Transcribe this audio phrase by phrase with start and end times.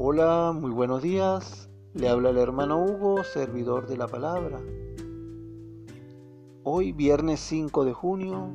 [0.00, 1.68] Hola, muy buenos días.
[1.92, 4.60] Le habla el hermano Hugo, servidor de la palabra.
[6.62, 8.54] Hoy, viernes 5 de junio,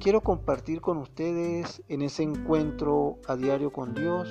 [0.00, 4.28] quiero compartir con ustedes en ese encuentro a diario con Dios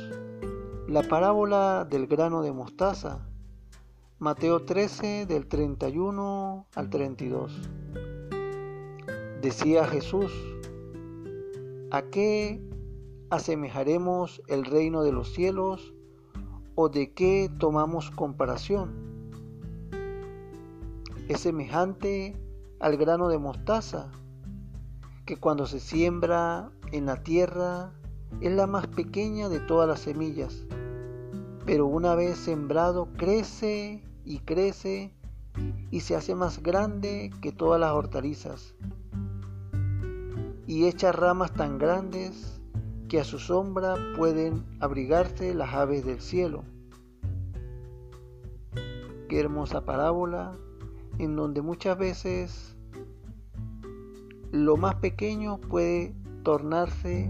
[0.89, 3.25] la parábola del grano de mostaza,
[4.19, 7.69] Mateo 13 del 31 al 32.
[9.41, 10.33] Decía Jesús,
[11.89, 12.61] ¿a qué
[13.29, 15.92] asemejaremos el reino de los cielos
[16.75, 18.91] o de qué tomamos comparación?
[21.27, 22.37] Es semejante
[22.79, 24.11] al grano de mostaza,
[25.25, 27.93] que cuando se siembra en la tierra
[28.41, 30.65] es la más pequeña de todas las semillas,
[31.65, 35.15] pero una vez sembrado crece y crece
[35.91, 38.75] y se hace más grande que todas las hortalizas
[40.65, 42.61] y echa ramas tan grandes
[43.13, 46.63] que a su sombra pueden abrigarse las aves del cielo.
[49.29, 50.57] Qué hermosa parábola
[51.19, 52.75] en donde muchas veces
[54.51, 57.29] lo más pequeño puede tornarse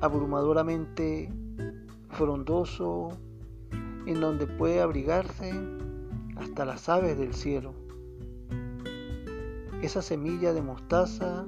[0.00, 1.32] abrumadoramente
[2.08, 3.10] frondoso,
[4.04, 5.52] en donde puede abrigarse
[6.34, 7.74] hasta las aves del cielo.
[9.80, 11.46] Esa semilla de mostaza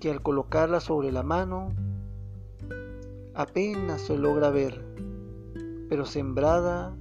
[0.00, 1.74] que al colocarla sobre la mano
[3.34, 4.84] apenas se logra ver,
[5.88, 6.96] pero sembrada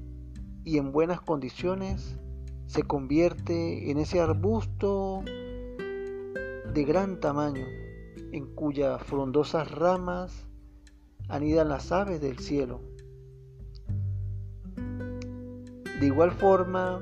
[0.63, 2.19] y en buenas condiciones
[2.65, 7.65] se convierte en ese arbusto de gran tamaño,
[8.31, 10.45] en cuyas frondosas ramas
[11.29, 12.81] anidan las aves del cielo.
[15.99, 17.01] De igual forma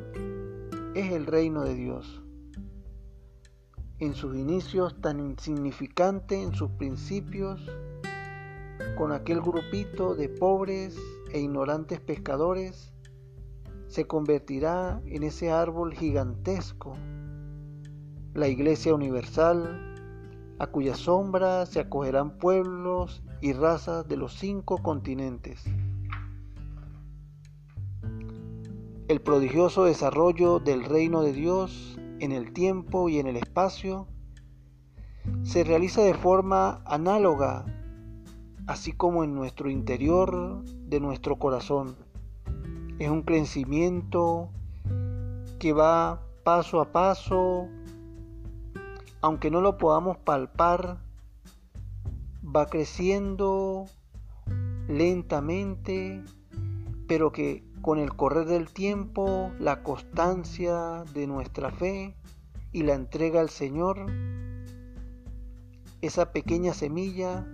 [0.94, 2.25] es el reino de Dios
[4.00, 7.62] en sus inicios tan insignificante en sus principios,
[8.98, 10.98] con aquel grupito de pobres
[11.32, 12.94] e ignorantes pescadores,
[13.88, 16.94] se convertirá en ese árbol gigantesco,
[18.34, 19.96] la Iglesia Universal,
[20.60, 25.64] a cuya sombra se acogerán pueblos y razas de los cinco continentes.
[29.08, 34.08] El prodigioso desarrollo del reino de Dios en el tiempo y en el espacio
[35.44, 37.66] se realiza de forma análoga,
[38.68, 41.96] así como en nuestro interior de nuestro corazón.
[43.00, 44.50] Es un crecimiento
[45.60, 47.68] que va paso a paso,
[49.22, 51.00] aunque no lo podamos palpar,
[52.56, 53.86] va creciendo
[54.88, 56.24] lentamente,
[57.08, 62.16] pero que con el correr del tiempo, la constancia de nuestra fe
[62.72, 64.08] y la entrega al Señor,
[66.02, 67.46] esa pequeña semilla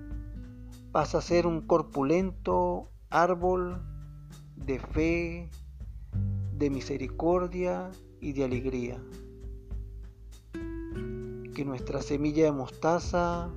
[0.94, 3.84] pasa a ser un corpulento árbol
[4.56, 5.50] de fe,
[6.54, 9.04] de misericordia y de alegría.
[11.54, 13.50] Que nuestra semilla de mostaza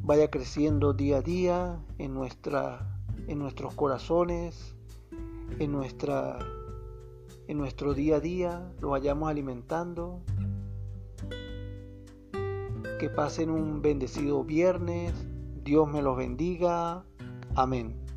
[0.00, 2.16] vaya creciendo día a día en,
[3.26, 4.77] en nuestros corazones,
[5.58, 6.38] en, nuestra,
[7.46, 10.22] en nuestro día a día, lo vayamos alimentando.
[12.98, 15.12] Que pasen un bendecido viernes.
[15.64, 17.04] Dios me los bendiga.
[17.54, 18.07] Amén.